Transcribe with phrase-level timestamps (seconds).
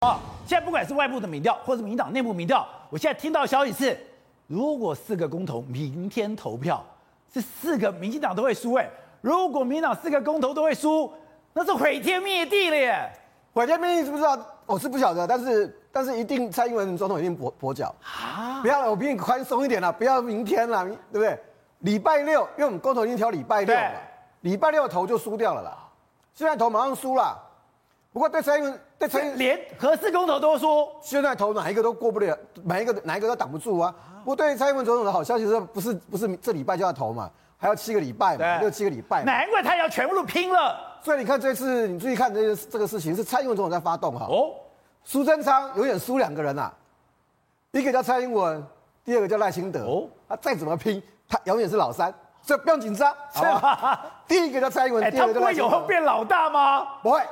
[0.00, 3.98] 啊，现在不管是外部的民调，或是民党内部民调，我现在听到的消息是，
[4.46, 6.84] 如果四个公投明天投票，
[7.34, 8.74] 是四个民进党都会输。
[8.74, 8.88] 哎，
[9.20, 11.12] 如果民党四个公投都会输，
[11.52, 13.10] 那是毁天灭地了耶！
[13.52, 14.38] 毁天灭地知不知道？
[14.66, 18.60] 我是不晓得，但是但是一定蔡英文总统一定跛跛脚啊！
[18.62, 21.36] 不要了，我比你宽松一点了，不要明天了，对不对？
[21.80, 23.92] 礼拜六，因为我们公投已经调礼拜六了，
[24.42, 25.76] 礼拜六投就输掉了啦。
[26.34, 27.46] 现在投马上输了。
[28.18, 33.94] 不过对蔡英文，对蔡英文连核四公投都说，现在投哪一个都过不了，哪一个哪一个都挡不住啊！
[34.24, 39.22] 不过对蔡英文总统的好消息是，不是不是这礼拜就要投嘛，还要七个礼拜嘛，六七个礼拜。
[39.22, 40.98] 难怪他要全部都拼了。
[41.00, 44.26] 所以你看这次，你注意看这个这个事情是蔡英文总统在发动哈。
[44.28, 44.50] 哦，
[45.04, 46.72] 苏贞昌永远输两个人啊，
[47.70, 48.60] 一个叫蔡英文，
[49.04, 49.84] 第二个叫赖清德。
[49.84, 53.14] 哦，他再怎么拼，他永远是老三，所以不用紧张。
[54.26, 55.70] 第一个叫蔡英文，第二个叫赖清德。
[55.70, 56.84] 他不会有后变老大吗？
[57.00, 57.22] 不会。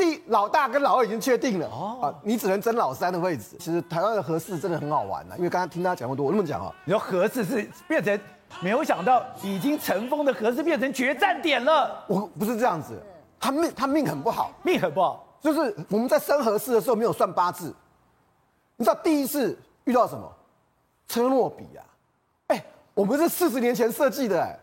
[0.00, 3.56] 第老大跟老二已经确定了哦，啊，你只能争老三的位置。
[3.58, 8.18] 其实台湾的核四真的很好玩呐，因为刚刚听他讲那么多，我那么讲啊，你说核四是变成
[8.62, 12.02] 没有想到已经尘封的核四变成决战点了。
[12.08, 12.98] 我不是这样子，
[13.38, 17.74] 他命他命很不好，命很不好，就是我们在生核四的时候没有算八字，
[18.76, 20.32] 你知道第一次遇到什么？
[21.08, 21.84] 车诺比啊，
[22.46, 24.58] 哎，我们是四十年前设计的，哎，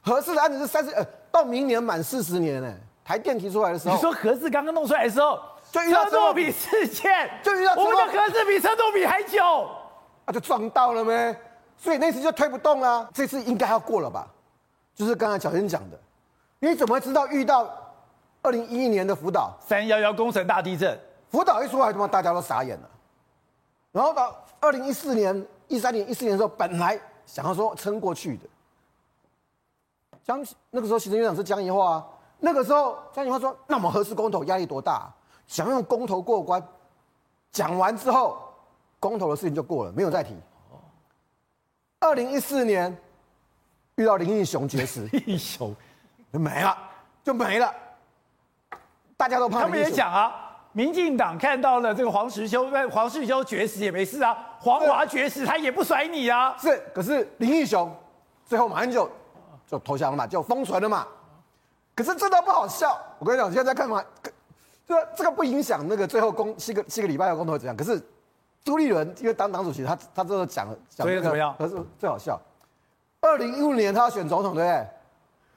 [0.00, 2.74] 合四的案子是三十呃，到明年满四十年哎。
[3.10, 5.36] 台电提出来的时候，你说盒子刚刚弄出来的时候，
[5.72, 9.68] 就遇到车诺比事件，就遇到我们的核子比车诺比还久，
[10.26, 11.36] 啊，就撞到了没？
[11.76, 13.10] 所以那次就推不动了。
[13.12, 14.28] 这次应该要过了吧？
[14.94, 15.98] 就是刚才小天讲的，
[16.60, 17.68] 你怎么会知道遇到
[18.42, 20.96] 二零一一年的福岛三幺幺工程大地震？
[21.32, 22.88] 福岛一出来，他妈大家都傻眼了。
[23.90, 28.44] 然后到二零一四年、一三年、一四年的时候，本来想要说撑过去的，
[30.24, 32.06] 江那个时候行政院长是江宜桦啊。
[32.40, 35.12] 那个时候，江宜樺说：“那我们核实公投压力多大啊？
[35.46, 36.62] 想用公投过关。”
[37.52, 38.38] 讲完之后，
[38.98, 40.34] 公投的事情就过了，没有再提。
[41.98, 42.96] 二零一四年
[43.96, 45.74] 遇到林义雄绝食， 义雄
[46.32, 46.78] 就没了，
[47.22, 47.74] 就没了。
[49.16, 49.60] 大家都怕。
[49.60, 50.32] 他们也讲啊，
[50.72, 56.56] 民进党看到了这个黄石修，黄世修绝食也没事啊，黄华绝食他也不甩你啊。
[56.56, 57.94] 是，可是林义雄
[58.46, 59.10] 最后马上就
[59.66, 61.06] 就投降了嘛，就封存了嘛。
[62.02, 64.02] 可是这都不好笑，我跟你讲，现在在干嘛？
[64.88, 67.76] 这这个不影响那个最后公七个七个礼拜的公投怎样？
[67.76, 68.02] 可是
[68.64, 71.54] 朱立伦因为当党主席，他他这个讲了讲这个怎么样？
[71.58, 72.40] 可是最好笑，
[73.20, 74.86] 二零一五年他要选总统，对不对？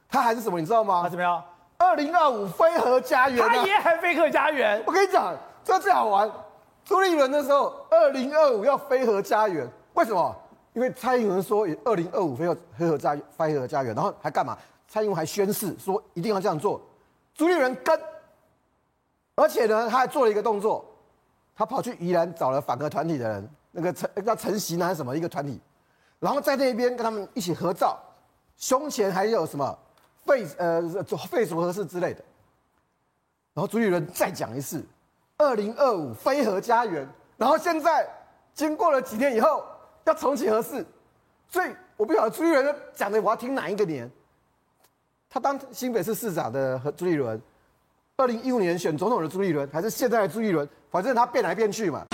[0.10, 0.60] 他还是什么？
[0.60, 1.02] 你知道吗？
[1.04, 1.42] 他怎么样？
[1.78, 4.84] 二零二五飞核家园，他也很非核家园。
[4.86, 5.34] 我跟你讲，
[5.64, 6.30] 这最好玩。
[6.84, 10.36] 朱立伦的时候，二零二五要飞核家园，为什么？
[10.74, 14.58] 因为蔡英文说二零二五非核非核家非核家园，然后还干嘛？
[14.88, 16.82] 蔡英文还宣誓说一定要这样做，
[17.34, 18.00] 朱立伦跟，
[19.36, 20.86] 而且呢，他还做了一个动作，
[21.56, 25.60] 他跑去宜兰找了反核团体的人，那个陈叫陈习南什么一个团体，
[26.20, 27.98] 然后在那边跟他们一起合照，
[28.56, 29.78] 胸前还有什么
[30.26, 30.82] 废呃
[31.30, 32.24] 废除核四之类的，
[33.54, 34.86] 然后朱立伦再讲一次，
[35.38, 37.08] 二零二五非核家园，
[37.38, 38.08] 然后现在
[38.54, 39.66] 经过了几天以后
[40.06, 40.86] 要重启核四，
[41.50, 44.10] 所以我不晓得朱立伦讲的我要听哪一个年。
[45.30, 47.42] 他当新北市市长的和朱立伦，
[48.18, 52.06] 二零一五年选总统的朱立伦，还是现在的朱立伦，反正他变来变去嘛。